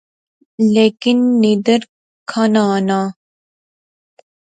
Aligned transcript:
لیکن 0.73 1.17
نیندر 1.41 1.81
کھانا 2.29 2.63
آناں 2.75 3.07